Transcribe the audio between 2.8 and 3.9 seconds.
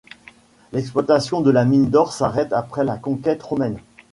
la conquête romaine.